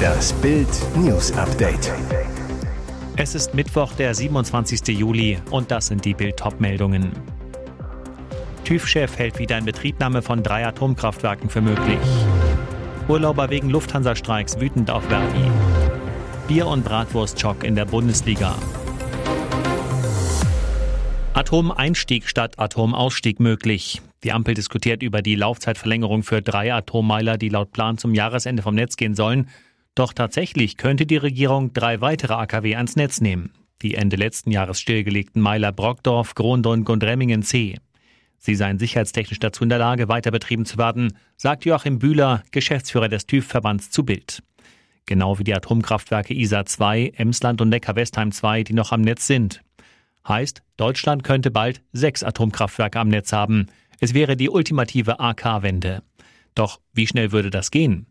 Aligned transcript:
Das 0.00 0.32
Bild 0.34 0.68
News 0.96 1.32
Update. 1.32 1.92
Es 3.16 3.34
ist 3.34 3.54
Mittwoch, 3.54 3.92
der 3.92 4.14
27. 4.14 4.88
Juli 4.88 5.38
und 5.50 5.70
das 5.70 5.88
sind 5.88 6.04
die 6.04 6.14
Bild 6.14 6.42
meldungen 6.58 7.12
TÜV-Chef 8.70 9.18
hält 9.18 9.40
wieder 9.40 9.58
Inbetriebnahme 9.58 10.22
von 10.22 10.44
drei 10.44 10.64
Atomkraftwerken 10.64 11.50
für 11.50 11.60
möglich. 11.60 11.98
Urlauber 13.08 13.50
wegen 13.50 13.68
Lufthansa-Streiks 13.68 14.60
wütend 14.60 14.92
auf 14.92 15.02
Verdi. 15.06 15.50
Bier- 16.46 16.68
und 16.68 16.84
Bratwurst-Schock 16.84 17.64
in 17.64 17.74
der 17.74 17.84
Bundesliga. 17.84 18.54
Atomeinstieg 21.34 22.28
statt 22.28 22.60
Atomausstieg 22.60 23.40
möglich. 23.40 24.00
Die 24.22 24.32
Ampel 24.32 24.54
diskutiert 24.54 25.02
über 25.02 25.22
die 25.22 25.34
Laufzeitverlängerung 25.34 26.22
für 26.22 26.42
drei 26.42 26.72
Atommeiler, 26.74 27.38
die 27.38 27.48
laut 27.48 27.72
Plan 27.72 27.96
zum 27.96 28.14
Jahresende 28.14 28.62
vom 28.62 28.74
Netz 28.74 28.96
gehen 28.96 29.14
sollen. 29.14 29.48
Doch 29.94 30.12
tatsächlich 30.12 30.76
könnte 30.76 31.06
die 31.06 31.16
Regierung 31.16 31.72
drei 31.72 32.00
weitere 32.00 32.34
AKW 32.34 32.76
ans 32.76 32.96
Netz 32.96 33.20
nehmen. 33.20 33.52
Die 33.82 33.94
Ende 33.94 34.16
letzten 34.16 34.50
Jahres 34.50 34.80
stillgelegten 34.80 35.40
Meiler 35.40 35.72
Brockdorf, 35.72 36.34
Grondunk 36.34 36.88
und 36.90 37.02
Remmingen 37.02 37.42
C. 37.42 37.78
Sie 38.38 38.54
seien 38.54 38.78
sicherheitstechnisch 38.78 39.38
dazu 39.38 39.62
in 39.62 39.70
der 39.70 39.78
Lage, 39.78 40.08
weiter 40.08 40.30
betrieben 40.30 40.66
zu 40.66 40.78
werden, 40.78 41.16
sagt 41.36 41.64
Joachim 41.64 41.98
Bühler, 41.98 42.42
Geschäftsführer 42.52 43.08
des 43.08 43.26
TÜV-Verbands 43.26 43.90
zu 43.90 44.04
Bild. 44.04 44.42
Genau 45.06 45.38
wie 45.38 45.44
die 45.44 45.54
Atomkraftwerke 45.54 46.34
ISA 46.34 46.64
2, 46.64 47.14
Emsland 47.16 47.60
und 47.60 47.70
Neckar-Westheim 47.70 48.32
2, 48.32 48.64
die 48.64 48.74
noch 48.74 48.92
am 48.92 49.00
Netz 49.00 49.26
sind. 49.26 49.62
Heißt, 50.26 50.62
Deutschland 50.76 51.24
könnte 51.24 51.50
bald 51.50 51.82
sechs 51.92 52.22
Atomkraftwerke 52.22 53.00
am 53.00 53.08
Netz 53.08 53.32
haben. 53.32 53.66
Es 54.00 54.14
wäre 54.14 54.36
die 54.36 54.48
ultimative 54.48 55.20
AK-Wende. 55.20 56.02
Doch 56.54 56.80
wie 56.92 57.06
schnell 57.06 57.32
würde 57.32 57.50
das 57.50 57.70
gehen? 57.70 58.06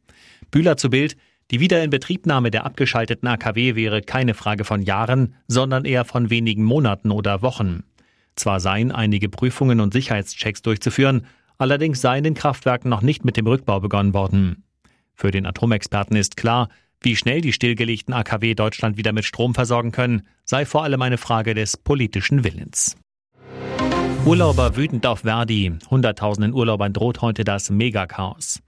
Bühler 0.51 0.77
zu 0.77 0.89
Bild, 0.89 1.17
die 1.51 1.59
Wiederinbetriebnahme 1.59 2.51
der 2.51 2.63
abgeschalteten 2.63 3.27
AKW 3.27 3.75
wäre 3.75 4.03
keine 4.03 4.35
Frage 4.35 4.65
von 4.65 4.83
Jahren, 4.83 5.33
sondern 5.47 5.83
eher 5.83 6.05
von 6.05 6.29
wenigen 6.29 6.63
Monaten 6.63 7.09
oder 7.09 7.41
Wochen. 7.41 7.83
Zwar 8.35 8.59
seien 8.59 8.91
einige 8.91 9.29
Prüfungen 9.29 9.79
und 9.79 9.91
Sicherheitschecks 9.91 10.61
durchzuführen, 10.61 11.25
allerdings 11.57 12.01
sei 12.01 12.19
in 12.19 12.23
den 12.23 12.35
Kraftwerken 12.35 12.89
noch 12.89 13.01
nicht 13.01 13.25
mit 13.25 13.35
dem 13.35 13.47
Rückbau 13.47 13.79
begonnen 13.79 14.13
worden. 14.13 14.63
Für 15.15 15.31
den 15.31 15.47
Atomexperten 15.47 16.15
ist 16.15 16.37
klar, 16.37 16.69
wie 17.01 17.15
schnell 17.15 17.41
die 17.41 17.53
stillgelegten 17.53 18.13
AKW 18.13 18.53
Deutschland 18.53 18.97
wieder 18.97 19.11
mit 19.11 19.25
Strom 19.25 19.55
versorgen 19.55 19.91
können, 19.91 20.21
sei 20.45 20.65
vor 20.65 20.83
allem 20.83 21.01
eine 21.01 21.17
Frage 21.17 21.55
des 21.55 21.77
politischen 21.77 22.43
Willens. 22.43 22.95
Urlauber 24.25 24.75
wütend 24.75 25.05
auf 25.05 25.21
Verdi. 25.21 25.71
Hunderttausenden 25.89 26.53
Urlaubern 26.53 26.93
droht 26.93 27.21
heute 27.21 27.43
das 27.43 27.69
Megakaos. 27.69 28.61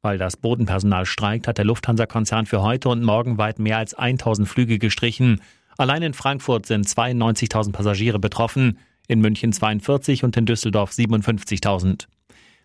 Weil 0.00 0.16
das 0.16 0.36
Bodenpersonal 0.36 1.06
streikt, 1.06 1.48
hat 1.48 1.58
der 1.58 1.64
Lufthansa-Konzern 1.64 2.46
für 2.46 2.62
heute 2.62 2.88
und 2.88 3.02
morgen 3.02 3.36
weit 3.36 3.58
mehr 3.58 3.78
als 3.78 3.94
1000 3.94 4.48
Flüge 4.48 4.78
gestrichen. 4.78 5.40
Allein 5.76 6.02
in 6.02 6.14
Frankfurt 6.14 6.66
sind 6.66 6.86
92.000 6.86 7.72
Passagiere 7.72 8.18
betroffen 8.18 8.78
in 9.08 9.20
München 9.20 9.52
42 9.52 10.24
und 10.24 10.36
in 10.36 10.46
Düsseldorf 10.46 10.92
57.000. 10.92 12.06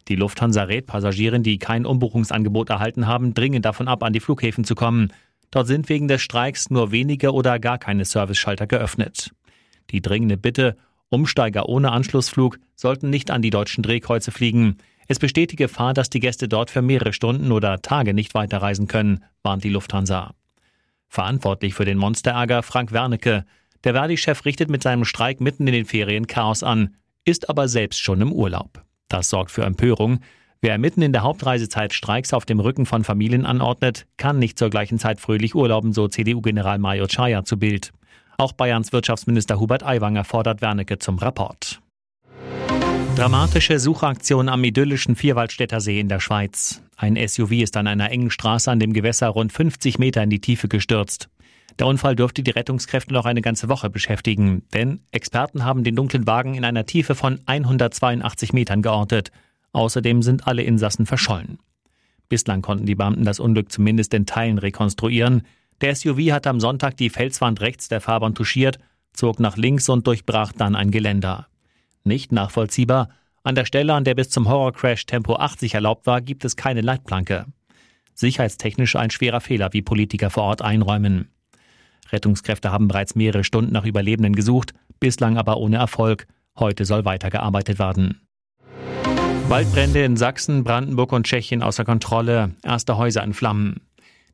Die 0.07 0.15
Lufthansa 0.15 0.63
rät 0.63 0.87
Passagieren, 0.87 1.43
die 1.43 1.57
kein 1.57 1.85
Umbuchungsangebot 1.85 2.69
erhalten 2.69 3.07
haben, 3.07 3.33
dringend 3.33 3.65
davon 3.65 3.87
ab, 3.87 4.03
an 4.03 4.13
die 4.13 4.19
Flughäfen 4.19 4.63
zu 4.63 4.75
kommen. 4.75 5.11
Dort 5.51 5.67
sind 5.67 5.89
wegen 5.89 6.07
des 6.07 6.21
Streiks 6.21 6.69
nur 6.69 6.91
wenige 6.91 7.33
oder 7.33 7.59
gar 7.59 7.77
keine 7.77 8.05
Serviceschalter 8.05 8.67
geöffnet. 8.67 9.31
Die 9.89 10.01
dringende 10.01 10.37
Bitte, 10.37 10.77
Umsteiger 11.09 11.69
ohne 11.69 11.91
Anschlussflug 11.91 12.59
sollten 12.75 13.09
nicht 13.09 13.31
an 13.31 13.41
die 13.41 13.49
deutschen 13.49 13.81
Drehkreuze 13.81 14.31
fliegen. 14.31 14.77
Es 15.07 15.19
besteht 15.19 15.51
die 15.51 15.55
Gefahr, 15.55 15.93
dass 15.93 16.09
die 16.09 16.19
Gäste 16.19 16.49
dort 16.49 16.69
für 16.69 16.81
mehrere 16.81 17.13
Stunden 17.13 17.51
oder 17.51 17.81
Tage 17.81 18.13
nicht 18.13 18.33
weiterreisen 18.33 18.87
können, 18.87 19.23
warnt 19.41 19.63
die 19.63 19.69
Lufthansa. 19.69 20.33
Verantwortlich 21.07 21.73
für 21.73 21.85
den 21.85 21.97
Monsterärger 21.97 22.61
Frank 22.61 22.91
Wernicke. 22.91 23.45
Der 23.85 23.93
Verdi-Chef 23.93 24.43
richtet 24.43 24.69
mit 24.69 24.83
seinem 24.83 25.05
Streik 25.05 25.39
mitten 25.39 25.65
in 25.67 25.73
den 25.73 25.85
Ferien 25.85 26.27
Chaos 26.27 26.63
an, 26.63 26.95
ist 27.23 27.49
aber 27.49 27.69
selbst 27.69 28.01
schon 28.01 28.19
im 28.21 28.33
Urlaub. 28.33 28.83
Das 29.07 29.29
sorgt 29.29 29.51
für 29.51 29.63
Empörung. 29.63 30.19
Wer 30.59 30.77
mitten 30.77 31.01
in 31.01 31.13
der 31.13 31.23
Hauptreisezeit 31.23 31.93
Streiks 31.93 32.33
auf 32.33 32.45
dem 32.45 32.59
Rücken 32.59 32.85
von 32.85 33.03
Familien 33.03 33.45
anordnet, 33.45 34.07
kann 34.17 34.39
nicht 34.39 34.57
zur 34.57 34.69
gleichen 34.69 34.99
Zeit 34.99 35.21
fröhlich 35.21 35.55
urlauben, 35.55 35.93
so 35.93 36.07
CDU-General 36.07 36.79
Mario 36.79 37.07
Chaya 37.07 37.43
zu 37.43 37.57
Bild. 37.57 37.93
Auch 38.39 38.51
Bayerns 38.51 38.93
Wirtschaftsminister 38.93 39.59
Hubert 39.59 39.83
Aiwanger 39.83 40.23
fordert 40.23 40.61
Wernicke 40.61 40.99
zum 40.99 41.17
Rapport. 41.17 41.81
Dramatische 43.15 43.79
Suchaktion 43.79 44.47
am 44.47 44.63
idyllischen 44.63 45.15
Vierwaldstätter 45.15 45.81
See 45.81 45.99
in 45.99 46.07
der 46.07 46.19
Schweiz. 46.19 46.83
Ein 46.97 47.15
SUV 47.15 47.51
ist 47.53 47.75
an 47.77 47.87
einer 47.87 48.11
engen 48.11 48.29
Straße 48.29 48.69
an 48.69 48.79
dem 48.79 48.93
Gewässer 48.93 49.29
rund 49.29 49.51
50 49.51 49.97
Meter 49.97 50.21
in 50.21 50.29
die 50.29 50.39
Tiefe 50.39 50.67
gestürzt. 50.67 51.29
Der 51.79 51.87
Unfall 51.87 52.15
dürfte 52.15 52.43
die 52.43 52.51
Rettungskräfte 52.51 53.11
noch 53.11 53.25
eine 53.25 53.41
ganze 53.41 53.69
Woche 53.69 53.89
beschäftigen, 53.89 54.61
denn 54.71 55.01
Experten 55.11 55.65
haben 55.65 55.83
den 55.83 55.95
dunklen 55.95 56.27
Wagen 56.27 56.53
in 56.53 56.63
einer 56.63 56.85
Tiefe 56.85 57.15
von 57.15 57.39
182 57.47 58.53
Metern 58.53 58.83
geortet. 58.83 59.31
Außerdem 59.71 60.21
sind 60.21 60.45
alle 60.45 60.61
Insassen 60.61 61.07
verschollen. 61.07 61.57
Bislang 62.29 62.61
konnten 62.61 62.85
die 62.85 62.95
Beamten 62.95 63.25
das 63.25 63.39
Unglück 63.39 63.71
zumindest 63.71 64.13
in 64.13 64.27
Teilen 64.27 64.59
rekonstruieren. 64.59 65.41
Der 65.81 65.95
SUV 65.95 66.31
hat 66.31 66.47
am 66.47 66.59
Sonntag 66.59 66.97
die 66.97 67.09
Felswand 67.09 67.61
rechts 67.61 67.87
der 67.87 68.01
Fahrbahn 68.01 68.33
touchiert, 68.33 68.79
zog 69.13 69.39
nach 69.39 69.57
links 69.57 69.89
und 69.89 70.07
durchbrach 70.07 70.51
dann 70.51 70.75
ein 70.75 70.91
Geländer. 70.91 71.47
Nicht 72.03 72.31
nachvollziehbar, 72.31 73.09
an 73.43 73.55
der 73.55 73.65
Stelle, 73.65 73.93
an 73.93 74.03
der 74.03 74.15
bis 74.15 74.29
zum 74.29 74.49
Horrorcrash 74.49 75.05
Tempo 75.05 75.35
80 75.35 75.75
erlaubt 75.75 76.05
war, 76.05 76.19
gibt 76.19 76.43
es 76.43 76.57
keine 76.57 76.81
Leitplanke. 76.81 77.45
Sicherheitstechnisch 78.13 78.95
ein 78.95 79.09
schwerer 79.09 79.39
Fehler, 79.39 79.71
wie 79.71 79.81
Politiker 79.81 80.29
vor 80.29 80.43
Ort 80.43 80.61
einräumen. 80.61 81.29
Rettungskräfte 82.11 82.71
haben 82.71 82.87
bereits 82.87 83.15
mehrere 83.15 83.43
Stunden 83.43 83.71
nach 83.71 83.85
Überlebenden 83.85 84.35
gesucht, 84.35 84.73
bislang 84.99 85.37
aber 85.37 85.57
ohne 85.57 85.77
Erfolg. 85.77 86.27
Heute 86.57 86.83
soll 86.83 87.05
weitergearbeitet 87.05 87.79
werden. 87.79 88.21
Waldbrände 89.47 90.03
in 90.03 90.17
Sachsen, 90.17 90.65
Brandenburg 90.65 91.13
und 91.13 91.25
Tschechien 91.25 91.63
außer 91.63 91.85
Kontrolle, 91.85 92.55
erste 92.63 92.97
Häuser 92.97 93.23
in 93.23 93.33
Flammen. 93.33 93.86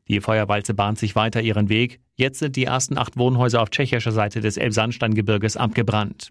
Die 0.08 0.20
Feuerwalze 0.20 0.74
bahnt 0.74 0.98
sich 0.98 1.16
weiter 1.16 1.40
ihren 1.40 1.68
Weg. 1.68 2.00
Jetzt 2.16 2.38
sind 2.38 2.56
die 2.56 2.64
ersten 2.64 2.98
acht 2.98 3.16
Wohnhäuser 3.16 3.62
auf 3.62 3.70
tschechischer 3.70 4.12
Seite 4.12 4.40
des 4.40 4.56
Elbsandsteingebirges 4.56 5.56
abgebrannt. 5.56 6.30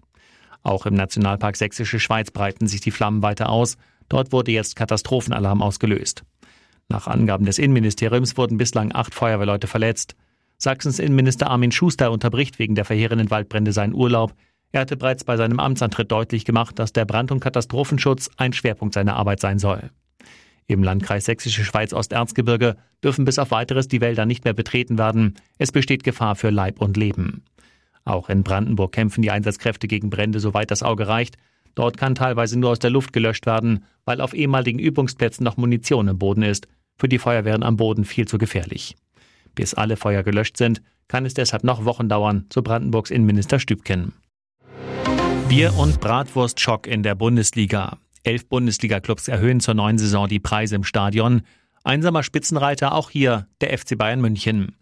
Auch 0.62 0.86
im 0.86 0.94
Nationalpark 0.94 1.56
Sächsische 1.56 1.98
Schweiz 2.00 2.30
breiten 2.30 2.66
sich 2.66 2.80
die 2.80 2.90
Flammen 2.90 3.22
weiter 3.22 3.50
aus. 3.50 3.76
Dort 4.08 4.32
wurde 4.32 4.52
jetzt 4.52 4.76
Katastrophenalarm 4.76 5.60
ausgelöst. 5.60 6.22
Nach 6.88 7.06
Angaben 7.06 7.46
des 7.46 7.58
Innenministeriums 7.58 8.36
wurden 8.36 8.58
bislang 8.58 8.94
acht 8.94 9.14
Feuerwehrleute 9.14 9.66
verletzt. 9.66 10.14
Sachsens 10.56 10.98
Innenminister 10.98 11.50
Armin 11.50 11.72
Schuster 11.72 12.12
unterbricht 12.12 12.58
wegen 12.58 12.74
der 12.74 12.84
verheerenden 12.84 13.30
Waldbrände 13.30 13.72
seinen 13.72 13.94
Urlaub. 13.94 14.34
Er 14.72 14.82
hatte 14.82 14.96
bereits 14.96 15.24
bei 15.24 15.36
seinem 15.36 15.60
Amtsantritt 15.60 16.10
deutlich 16.10 16.44
gemacht, 16.44 16.78
dass 16.78 16.92
der 16.92 17.04
Brand- 17.04 17.32
und 17.32 17.40
Katastrophenschutz 17.40 18.30
ein 18.36 18.52
Schwerpunkt 18.52 18.94
seiner 18.94 19.16
Arbeit 19.16 19.40
sein 19.40 19.58
soll. 19.58 19.90
Im 20.66 20.82
Landkreis 20.82 21.26
Sächsische 21.26 21.64
Schweiz 21.64 21.92
Osterzgebirge 21.92 22.76
dürfen 23.02 23.24
bis 23.24 23.38
auf 23.38 23.50
weiteres 23.50 23.88
die 23.88 24.00
Wälder 24.00 24.24
nicht 24.24 24.44
mehr 24.44 24.54
betreten 24.54 24.98
werden. 24.98 25.34
Es 25.58 25.72
besteht 25.72 26.04
Gefahr 26.04 26.36
für 26.36 26.50
Leib 26.50 26.80
und 26.80 26.96
Leben. 26.96 27.44
Auch 28.04 28.28
in 28.28 28.42
Brandenburg 28.42 28.92
kämpfen 28.92 29.22
die 29.22 29.30
Einsatzkräfte 29.30 29.88
gegen 29.88 30.10
Brände, 30.10 30.40
soweit 30.40 30.70
das 30.70 30.82
Auge 30.82 31.08
reicht. 31.08 31.36
Dort 31.74 31.96
kann 31.96 32.14
teilweise 32.14 32.58
nur 32.58 32.70
aus 32.70 32.78
der 32.78 32.90
Luft 32.90 33.12
gelöscht 33.12 33.46
werden, 33.46 33.84
weil 34.04 34.20
auf 34.20 34.34
ehemaligen 34.34 34.78
Übungsplätzen 34.78 35.44
noch 35.44 35.56
Munition 35.56 36.08
im 36.08 36.18
Boden 36.18 36.42
ist. 36.42 36.68
Für 36.96 37.08
die 37.08 37.18
Feuerwehren 37.18 37.62
am 37.62 37.76
Boden 37.76 38.04
viel 38.04 38.28
zu 38.28 38.38
gefährlich. 38.38 38.96
Bis 39.54 39.74
alle 39.74 39.96
Feuer 39.96 40.22
gelöscht 40.22 40.56
sind, 40.56 40.82
kann 41.08 41.26
es 41.26 41.34
deshalb 41.34 41.64
noch 41.64 41.84
Wochen 41.84 42.08
dauern, 42.08 42.46
so 42.52 42.62
Brandenburgs 42.62 43.10
Innenminister 43.10 43.58
Stübken. 43.58 44.12
Bier- 45.48 45.76
und 45.76 46.00
Bratwurstschock 46.00 46.86
in 46.86 47.02
der 47.02 47.14
Bundesliga. 47.14 47.98
Elf 48.24 48.48
Bundesliga-Clubs 48.48 49.28
erhöhen 49.28 49.60
zur 49.60 49.74
neuen 49.74 49.98
Saison 49.98 50.26
die 50.26 50.40
Preise 50.40 50.74
im 50.74 50.84
Stadion. 50.84 51.42
Einsamer 51.84 52.22
Spitzenreiter 52.22 52.94
auch 52.94 53.10
hier 53.10 53.46
der 53.60 53.76
FC 53.78 53.96
Bayern 53.96 54.20
München. 54.20 54.74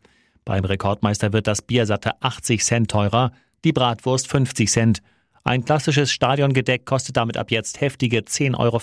Beim 0.45 0.65
Rekordmeister 0.65 1.33
wird 1.33 1.47
das 1.47 1.63
Bier 1.63 1.85
satte 1.87 2.23
80 2.23 2.65
Cent 2.65 2.91
teurer, 2.91 3.33
die 3.65 3.73
Bratwurst 3.73 4.29
50 4.29 4.71
Cent. 4.71 5.03
Ein 5.45 5.65
klassisches 5.65 6.13
Stadiongedeck 6.13 6.87
kostet 6.87 7.17
damit 7.17 7.37
ab 7.37 7.51
jetzt 7.51 7.81
heftige 7.81 8.21
10,50 8.21 8.59
Euro. 8.59 8.81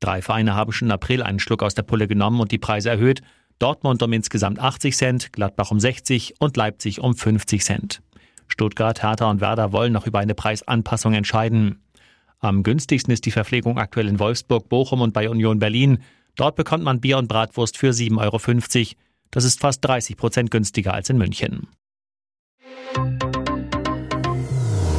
Drei 0.00 0.22
Vereine 0.22 0.54
haben 0.54 0.72
schon 0.72 0.88
im 0.88 0.92
April 0.92 1.22
einen 1.22 1.38
Schluck 1.38 1.62
aus 1.62 1.74
der 1.74 1.82
Pulle 1.82 2.08
genommen 2.08 2.40
und 2.40 2.50
die 2.50 2.58
Preise 2.58 2.90
erhöht. 2.90 3.22
Dortmund 3.60 4.02
um 4.02 4.12
insgesamt 4.12 4.58
80 4.58 4.96
Cent, 4.96 5.32
Gladbach 5.32 5.70
um 5.70 5.78
60 5.78 6.34
und 6.40 6.56
Leipzig 6.56 7.00
um 7.00 7.14
50 7.14 7.62
Cent. 7.62 8.02
Stuttgart, 8.48 9.02
Hertha 9.02 9.30
und 9.30 9.40
Werder 9.40 9.72
wollen 9.72 9.92
noch 9.92 10.06
über 10.06 10.18
eine 10.18 10.34
Preisanpassung 10.34 11.12
entscheiden. 11.12 11.80
Am 12.42 12.62
günstigsten 12.62 13.12
ist 13.12 13.26
die 13.26 13.32
Verpflegung 13.32 13.76
aktuell 13.76 14.08
in 14.08 14.18
Wolfsburg, 14.18 14.70
Bochum 14.70 15.02
und 15.02 15.12
bei 15.12 15.28
Union 15.28 15.58
Berlin. 15.58 15.98
Dort 16.36 16.56
bekommt 16.56 16.82
man 16.82 17.00
Bier 17.00 17.18
und 17.18 17.28
Bratwurst 17.28 17.76
für 17.76 17.90
7,50 17.90 18.18
Euro. 18.18 19.00
Das 19.30 19.44
ist 19.44 19.60
fast 19.60 19.84
30 19.84 20.16
Prozent 20.16 20.50
günstiger 20.50 20.94
als 20.94 21.10
in 21.10 21.18
München. 21.18 21.68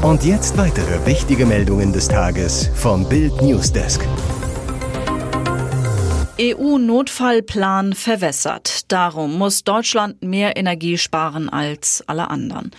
Und 0.04 0.24
jetzt 0.24 0.56
weitere 0.58 1.04
wichtige 1.08 1.48
Meldungen 1.48 1.92
des 1.92 2.08
Tages 2.08 2.70
vom 2.76 3.10
Bild 3.10 3.42
Newsdesk. 3.42 4.08
EU-Notfallplan 6.40 7.94
verwässert. 7.94 8.92
Darum 8.92 9.38
muss 9.38 9.64
Deutschland 9.64 10.24
mehr 10.24 10.58
Energie 10.58 10.98
sparen 10.98 11.50
als 11.50 12.04
alle 12.08 12.30
anderen. 12.30 12.72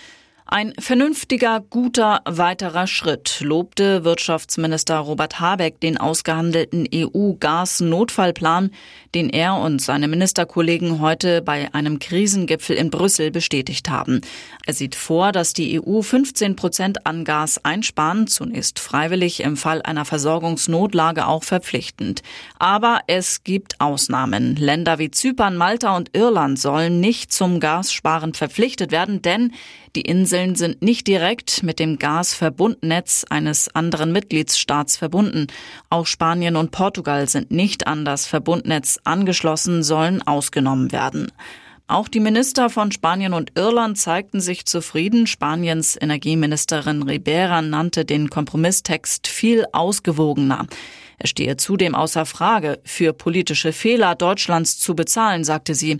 Ein 0.54 0.74
vernünftiger, 0.78 1.60
guter 1.60 2.20
weiterer 2.26 2.86
Schritt, 2.86 3.40
lobte 3.40 4.04
Wirtschaftsminister 4.04 4.98
Robert 4.98 5.40
Habeck 5.40 5.80
den 5.80 5.96
ausgehandelten 5.96 6.86
EU-Gas-Notfallplan, 6.94 8.70
den 9.14 9.30
er 9.30 9.56
und 9.56 9.80
seine 9.80 10.08
Ministerkollegen 10.08 11.00
heute 11.00 11.40
bei 11.40 11.72
einem 11.72 11.98
Krisengipfel 12.00 12.76
in 12.76 12.90
Brüssel 12.90 13.30
bestätigt 13.30 13.88
haben. 13.88 14.20
Er 14.66 14.74
sieht 14.74 14.94
vor, 14.94 15.32
dass 15.32 15.54
die 15.54 15.80
EU 15.80 16.02
15 16.02 16.54
Prozent 16.54 17.06
an 17.06 17.24
Gas 17.24 17.64
einsparen, 17.64 18.26
zunächst 18.26 18.78
freiwillig, 18.78 19.40
im 19.40 19.56
Fall 19.56 19.80
einer 19.80 20.04
Versorgungsnotlage 20.04 21.28
auch 21.28 21.44
verpflichtend. 21.44 22.20
Aber 22.58 23.00
es 23.06 23.42
gibt 23.42 23.80
Ausnahmen. 23.80 24.56
Länder 24.56 24.98
wie 24.98 25.10
Zypern, 25.10 25.56
Malta 25.56 25.96
und 25.96 26.10
Irland 26.14 26.58
sollen 26.58 27.00
nicht 27.00 27.32
zum 27.32 27.58
Gassparen 27.58 28.34
verpflichtet 28.34 28.92
werden, 28.92 29.22
denn 29.22 29.52
die 29.94 30.02
Inseln 30.02 30.54
sind 30.54 30.80
nicht 30.80 31.06
direkt 31.06 31.62
mit 31.62 31.78
dem 31.78 31.98
Gasverbundnetz 31.98 33.26
eines 33.28 33.74
anderen 33.74 34.12
Mitgliedsstaats 34.12 34.96
verbunden. 34.96 35.48
Auch 35.90 36.06
Spanien 36.06 36.56
und 36.56 36.70
Portugal 36.70 37.28
sind 37.28 37.50
nicht 37.50 37.86
an 37.86 38.04
das 38.04 38.26
Verbundnetz 38.26 38.98
angeschlossen, 39.04 39.82
sollen 39.82 40.22
ausgenommen 40.22 40.92
werden. 40.92 41.30
Auch 41.88 42.08
die 42.08 42.20
Minister 42.20 42.70
von 42.70 42.90
Spanien 42.90 43.34
und 43.34 43.52
Irland 43.54 43.98
zeigten 43.98 44.40
sich 44.40 44.64
zufrieden. 44.64 45.26
Spaniens 45.26 45.98
Energieministerin 46.00 47.02
Ribera 47.02 47.60
nannte 47.60 48.06
den 48.06 48.30
Kompromisstext 48.30 49.26
viel 49.26 49.66
ausgewogener. 49.72 50.66
Er 51.18 51.26
stehe 51.26 51.58
zudem 51.58 51.94
außer 51.94 52.24
Frage, 52.24 52.80
für 52.84 53.12
politische 53.12 53.74
Fehler 53.74 54.14
Deutschlands 54.14 54.78
zu 54.78 54.96
bezahlen, 54.96 55.44
sagte 55.44 55.74
sie. 55.74 55.98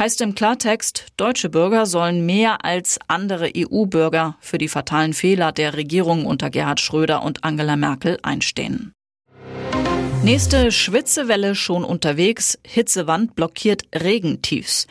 Heißt 0.00 0.22
im 0.22 0.34
Klartext, 0.34 1.08
deutsche 1.18 1.50
Bürger 1.50 1.84
sollen 1.84 2.24
mehr 2.24 2.64
als 2.64 2.98
andere 3.06 3.50
EU-Bürger 3.54 4.38
für 4.40 4.56
die 4.56 4.68
fatalen 4.68 5.12
Fehler 5.12 5.52
der 5.52 5.74
Regierung 5.74 6.24
unter 6.24 6.48
Gerhard 6.48 6.80
Schröder 6.80 7.22
und 7.22 7.44
Angela 7.44 7.76
Merkel 7.76 8.16
einstehen. 8.22 8.94
Nächste 10.24 10.72
Schwitzewelle 10.72 11.54
schon 11.54 11.84
unterwegs, 11.84 12.58
Hitzewand 12.66 13.34
blockiert 13.34 13.82
Regentiefs. 13.94 14.86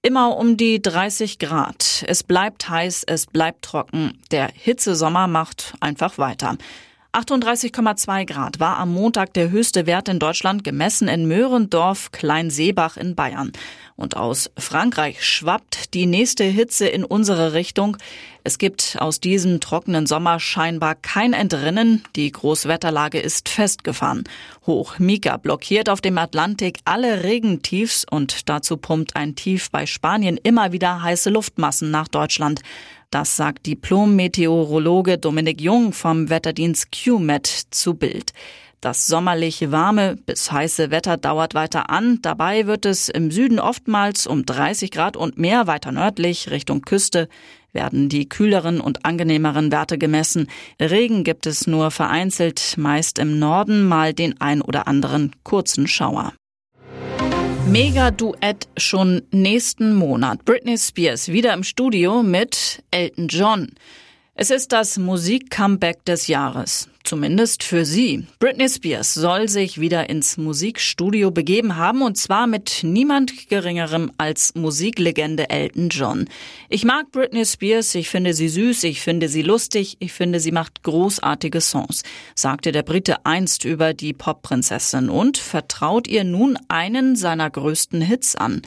Immer 0.00 0.38
um 0.38 0.56
die 0.56 0.80
30 0.80 1.38
Grad. 1.38 2.02
Es 2.06 2.22
bleibt 2.22 2.70
heiß, 2.70 3.04
es 3.06 3.26
bleibt 3.26 3.60
trocken. 3.60 4.22
Der 4.30 4.48
Hitzesommer 4.54 5.26
macht 5.26 5.74
einfach 5.80 6.16
weiter. 6.16 6.56
38,2 7.16 8.26
Grad 8.26 8.60
war 8.60 8.76
am 8.76 8.92
Montag 8.92 9.32
der 9.32 9.50
höchste 9.50 9.86
Wert 9.86 10.10
in 10.10 10.18
Deutschland 10.18 10.64
gemessen 10.64 11.08
in 11.08 11.26
Möhrendorf, 11.26 12.12
Kleinseebach 12.12 12.98
in 12.98 13.14
Bayern. 13.14 13.52
Und 13.96 14.18
aus 14.18 14.50
Frankreich 14.58 15.24
schwappt 15.24 15.94
die 15.94 16.04
nächste 16.04 16.44
Hitze 16.44 16.86
in 16.86 17.06
unsere 17.06 17.54
Richtung. 17.54 17.96
Es 18.44 18.58
gibt 18.58 18.98
aus 19.00 19.18
diesem 19.18 19.60
trockenen 19.60 20.06
Sommer 20.06 20.38
scheinbar 20.40 20.94
kein 20.94 21.32
Entrinnen. 21.32 22.04
Die 22.16 22.30
Großwetterlage 22.30 23.18
ist 23.18 23.48
festgefahren. 23.48 24.24
Hoch 24.66 24.98
Mika 24.98 25.38
blockiert 25.38 25.88
auf 25.88 26.02
dem 26.02 26.18
Atlantik 26.18 26.80
alle 26.84 27.24
Regentiefs 27.24 28.04
und 28.10 28.50
dazu 28.50 28.76
pumpt 28.76 29.16
ein 29.16 29.34
Tief 29.34 29.70
bei 29.70 29.86
Spanien 29.86 30.38
immer 30.42 30.72
wieder 30.72 31.02
heiße 31.02 31.30
Luftmassen 31.30 31.90
nach 31.90 32.08
Deutschland. 32.08 32.60
Das 33.16 33.34
sagt 33.34 33.64
Diplom-Meteorologe 33.64 35.16
Dominik 35.16 35.62
Jung 35.62 35.94
vom 35.94 36.28
Wetterdienst 36.28 36.92
QMET 36.92 37.46
zu 37.46 37.94
Bild. 37.94 38.34
Das 38.82 39.06
sommerlich 39.06 39.70
warme 39.70 40.16
bis 40.16 40.52
heiße 40.52 40.90
Wetter 40.90 41.16
dauert 41.16 41.54
weiter 41.54 41.88
an. 41.88 42.18
Dabei 42.20 42.66
wird 42.66 42.84
es 42.84 43.08
im 43.08 43.30
Süden 43.30 43.58
oftmals 43.58 44.26
um 44.26 44.44
30 44.44 44.90
Grad 44.90 45.16
und 45.16 45.38
mehr 45.38 45.66
weiter 45.66 45.92
nördlich 45.92 46.50
Richtung 46.50 46.82
Küste 46.82 47.30
werden 47.72 48.10
die 48.10 48.28
kühleren 48.28 48.82
und 48.82 49.06
angenehmeren 49.06 49.72
Werte 49.72 49.96
gemessen. 49.96 50.48
Regen 50.78 51.24
gibt 51.24 51.46
es 51.46 51.66
nur 51.66 51.90
vereinzelt, 51.90 52.74
meist 52.76 53.18
im 53.18 53.38
Norden 53.38 53.88
mal 53.88 54.12
den 54.12 54.38
ein 54.42 54.60
oder 54.60 54.86
anderen 54.86 55.34
kurzen 55.42 55.88
Schauer. 55.88 56.34
Mega-Duett 57.66 58.68
schon 58.76 59.22
nächsten 59.32 59.94
Monat. 59.94 60.44
Britney 60.44 60.78
Spears 60.78 61.28
wieder 61.28 61.52
im 61.52 61.64
Studio 61.64 62.22
mit 62.22 62.82
Elton 62.92 63.26
John. 63.26 63.72
Es 64.38 64.50
ist 64.50 64.72
das 64.72 64.98
Musik-Comeback 64.98 66.04
des 66.04 66.26
Jahres. 66.26 66.90
Zumindest 67.04 67.62
für 67.62 67.86
sie. 67.86 68.26
Britney 68.38 68.68
Spears 68.68 69.14
soll 69.14 69.48
sich 69.48 69.80
wieder 69.80 70.10
ins 70.10 70.36
Musikstudio 70.36 71.30
begeben 71.30 71.76
haben 71.76 72.02
und 72.02 72.18
zwar 72.18 72.46
mit 72.46 72.80
niemand 72.82 73.48
geringerem 73.48 74.12
als 74.18 74.54
Musiklegende 74.54 75.48
Elton 75.48 75.88
John. 75.88 76.28
Ich 76.68 76.84
mag 76.84 77.10
Britney 77.12 77.46
Spears, 77.46 77.94
ich 77.94 78.10
finde 78.10 78.34
sie 78.34 78.50
süß, 78.50 78.84
ich 78.84 79.00
finde 79.00 79.30
sie 79.30 79.40
lustig, 79.40 79.96
ich 80.00 80.12
finde 80.12 80.38
sie 80.38 80.52
macht 80.52 80.82
großartige 80.82 81.62
Songs, 81.62 82.02
sagte 82.34 82.72
der 82.72 82.82
Brite 82.82 83.24
einst 83.24 83.64
über 83.64 83.94
die 83.94 84.12
Popprinzessin 84.12 85.08
und 85.08 85.38
vertraut 85.38 86.06
ihr 86.08 86.24
nun 86.24 86.58
einen 86.68 87.16
seiner 87.16 87.48
größten 87.48 88.02
Hits 88.02 88.36
an. 88.36 88.60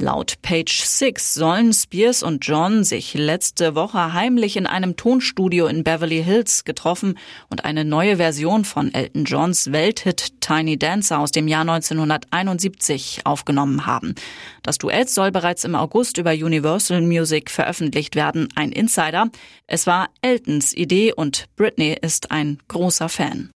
Laut 0.00 0.40
Page 0.40 0.80
Six 0.82 1.34
sollen 1.34 1.74
Spears 1.74 2.22
und 2.22 2.46
John 2.46 2.84
sich 2.84 3.12
letzte 3.12 3.74
Woche 3.74 4.14
heimlich 4.14 4.56
in 4.56 4.66
einem 4.66 4.96
Tonstudio 4.96 5.66
in 5.66 5.84
Beverly 5.84 6.24
Hills 6.24 6.64
getroffen 6.64 7.18
und 7.50 7.66
eine 7.66 7.84
neue 7.84 8.16
Version 8.16 8.64
von 8.64 8.94
Elton 8.94 9.24
Johns 9.24 9.72
Welthit 9.72 10.40
Tiny 10.40 10.78
Dancer 10.78 11.18
aus 11.18 11.32
dem 11.32 11.48
Jahr 11.48 11.62
1971 11.62 13.20
aufgenommen 13.24 13.84
haben. 13.84 14.14
Das 14.62 14.78
Duett 14.78 15.10
soll 15.10 15.32
bereits 15.32 15.64
im 15.64 15.74
August 15.74 16.16
über 16.16 16.32
Universal 16.32 17.02
Music 17.02 17.50
veröffentlicht 17.50 18.16
werden. 18.16 18.48
Ein 18.54 18.72
Insider. 18.72 19.28
Es 19.66 19.86
war 19.86 20.08
Eltons 20.22 20.72
Idee 20.72 21.12
und 21.12 21.44
Britney 21.56 21.94
ist 22.00 22.30
ein 22.30 22.58
großer 22.68 23.10
Fan. 23.10 23.50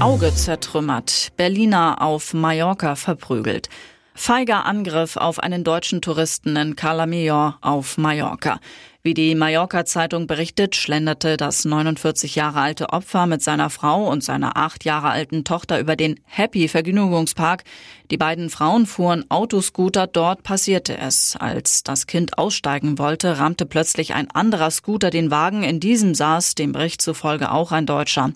Auge 0.00 0.34
zertrümmert. 0.34 1.28
Berliner 1.36 2.02
auf 2.02 2.34
Mallorca 2.34 2.96
verprügelt. 2.96 3.68
Feiger 4.14 4.66
Angriff 4.66 5.16
auf 5.16 5.38
einen 5.38 5.64
deutschen 5.64 6.02
Touristen 6.02 6.54
in 6.56 6.76
Cala 6.76 7.06
Major 7.06 7.56
auf 7.60 7.96
Mallorca. 7.96 8.60
Wie 9.04 9.14
die 9.14 9.34
Mallorca-Zeitung 9.34 10.28
berichtet, 10.28 10.76
schlenderte 10.76 11.36
das 11.36 11.64
49 11.64 12.36
Jahre 12.36 12.60
alte 12.60 12.90
Opfer 12.90 13.26
mit 13.26 13.42
seiner 13.42 13.68
Frau 13.68 14.08
und 14.08 14.22
seiner 14.22 14.56
acht 14.56 14.84
Jahre 14.84 15.10
alten 15.10 15.42
Tochter 15.42 15.80
über 15.80 15.96
den 15.96 16.20
Happy 16.24 16.68
Vergnügungspark. 16.68 17.64
Die 18.12 18.16
beiden 18.16 18.48
Frauen 18.48 18.86
fuhren 18.86 19.28
Autoscooter, 19.28 20.06
dort 20.06 20.44
passierte 20.44 20.96
es. 20.98 21.34
Als 21.36 21.82
das 21.82 22.06
Kind 22.06 22.38
aussteigen 22.38 22.98
wollte, 22.98 23.38
rammte 23.38 23.66
plötzlich 23.66 24.14
ein 24.14 24.30
anderer 24.30 24.70
Scooter 24.70 25.10
den 25.10 25.32
Wagen. 25.32 25.64
In 25.64 25.80
diesem 25.80 26.14
saß 26.14 26.54
dem 26.54 26.70
Bericht 26.70 27.02
zufolge 27.02 27.50
auch 27.50 27.72
ein 27.72 27.86
Deutscher. 27.86 28.30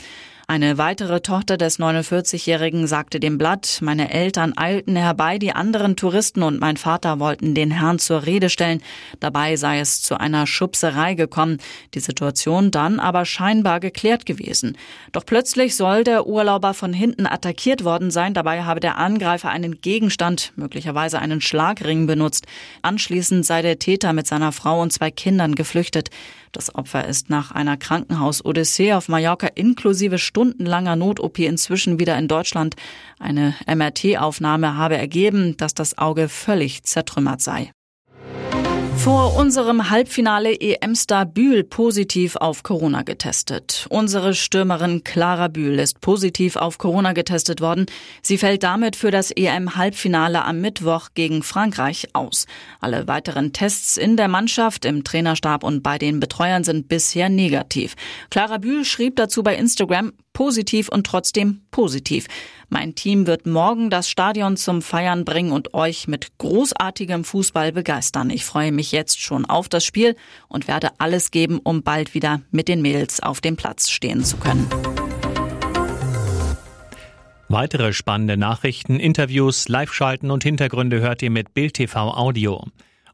Eine 0.49 0.79
weitere 0.79 1.23
Tochter 1.23 1.57
des 1.57 1.81
49-Jährigen 1.81 2.87
sagte 2.87 3.19
dem 3.19 3.37
Blatt, 3.37 3.81
meine 3.83 4.13
Eltern 4.13 4.53
eilten 4.57 4.95
herbei, 4.95 5.39
die 5.39 5.51
anderen 5.51 5.97
Touristen 5.97 6.45
und 6.45 6.61
mein 6.61 6.77
Vater 6.77 7.19
wollten 7.19 7.57
den 7.57 7.73
Herrn 7.73 7.99
zur 7.99 8.27
Rede 8.27 8.49
stellen. 8.49 8.81
Dabei 9.19 9.57
sei 9.57 9.81
es 9.81 10.03
zu 10.03 10.21
einer 10.21 10.47
Schubserei 10.47 11.15
gekommen, 11.15 11.59
die 11.95 11.99
Situation 11.99 12.71
dann 12.71 13.01
aber 13.01 13.25
scheinbar 13.25 13.81
geklärt 13.81 14.25
gewesen. 14.25 14.79
Doch 15.11 15.27
plötzlich 15.27 15.75
soll 15.75 16.05
der 16.05 16.29
Urlauber 16.29 16.75
von 16.75 16.93
hinten 16.93 17.27
attackiert 17.27 17.83
worden 17.83 18.13
sein. 18.13 18.33
Dabei 18.33 18.63
habe 18.63 18.79
der 18.79 18.99
Angreifer 18.99 19.49
einen 19.49 19.81
Gegenstand, 19.81 20.53
möglicherweise 20.55 21.19
einen 21.19 21.41
Schlagring 21.41 22.07
benutzt. 22.07 22.47
Anschließend 22.83 23.45
sei 23.45 23.63
der 23.63 23.81
Täter 23.81 24.13
mit 24.13 24.29
seiner 24.29 24.53
Frau 24.53 24.81
und 24.81 24.93
zwei 24.93 25.11
Kindern 25.11 25.57
geflüchtet. 25.57 26.11
Das 26.57 26.75
Opfer 26.75 27.07
ist 27.07 27.29
nach 27.29 27.51
einer 27.51 27.77
Krankenhaus-Odyssee 27.77 28.95
auf 28.95 29.11
Mallorca 29.11 29.47
inklusive 29.47 30.17
stundenlanger 30.17 30.97
Not-OP 30.97 31.41
inzwischen 31.41 32.01
wieder 32.01 32.17
in 32.17 32.29
Deutschland. 32.29 32.77
Eine 33.19 33.55
MRT-Aufnahme 33.67 34.75
habe 34.75 34.97
ergeben, 34.97 35.59
dass 35.59 35.75
das 35.75 35.99
Auge 35.99 36.31
völlig 36.31 36.83
zertrümmert 36.85 37.43
sei. 37.43 37.73
Vor 38.99 39.37
unserem 39.37 39.91
Halbfinale 39.91 40.61
EM-Star 40.61 41.27
Bühl 41.27 41.63
positiv 41.63 42.37
auf 42.37 42.63
Corona 42.63 43.03
getestet. 43.03 43.87
Unsere 43.89 44.35
Stürmerin 44.35 45.05
Clara 45.05 45.49
Bühl 45.49 45.79
ist 45.79 46.01
positiv 46.01 46.57
auf 46.57 46.79
Corona 46.79 47.13
getestet 47.13 47.61
worden. 47.61 47.87
Sie 48.23 48.39
fällt 48.39 48.63
damit 48.63 48.97
für 48.97 49.11
das 49.11 49.31
EM-Halbfinale 49.31 50.45
am 50.45 50.61
Mittwoch 50.61 51.11
gegen 51.15 51.43
Frankreich 51.43 52.09
aus. 52.15 52.47
Alle 52.81 53.07
weiteren 53.07 53.53
Tests 53.53 53.97
in 53.97 54.17
der 54.17 54.29
Mannschaft, 54.29 54.85
im 54.85 55.05
Trainerstab 55.05 55.63
und 55.63 55.83
bei 55.83 55.99
den 55.99 56.19
Betreuern 56.19 56.65
sind 56.65 56.89
bisher 56.89 57.29
negativ. 57.29 57.95
Clara 58.31 58.59
Bühl 58.59 58.85
schrieb 58.85 59.17
dazu 59.17 59.43
bei 59.43 59.55
Instagram, 59.55 60.13
positiv 60.37 60.91
und 60.91 61.07
trotzdem 61.07 61.63
positiv. 61.71 62.27
Mein 62.69 62.95
Team 62.95 63.27
wird 63.27 63.47
morgen 63.47 63.89
das 63.89 64.11
Stadion 64.11 64.59
zum 64.59 64.83
Feiern 64.83 65.25
bringen 65.25 65.51
und 65.51 65.73
euch 65.73 66.09
mit 66.09 66.37
großartigem 66.37 67.25
Fußball 67.25 67.73
begeistern. 67.73 68.29
Ich 68.29 68.45
freue 68.45 68.71
mich 68.71 68.93
jetzt 68.93 69.19
schon 69.19 69.47
auf 69.47 69.71
das 69.71 69.87
Spiel 69.87 70.15
und 70.49 70.69
werde 70.69 70.91
alles 70.99 71.31
geben, 71.31 71.59
um 71.59 71.83
bald 71.83 72.13
wieder 72.13 72.43
mit 72.51 72.69
den 72.69 72.83
Mädels 72.83 73.21
auf 73.21 73.41
dem 73.41 73.57
Platz 73.57 73.89
stehen 73.89 74.25
zu 74.25 74.37
können. 74.37 74.69
Weitere 77.49 77.95
spannende 77.95 78.37
Nachrichten, 78.37 79.01
Interviews, 79.01 79.69
Live-Schalten 79.69 80.31
und 80.31 80.45
Hintergründe 80.45 81.01
hört 81.01 81.23
ihr 81.23 81.31
mit 81.31 81.55
Bild 81.55 81.73
TV 81.73 82.13
Audio. 82.15 82.63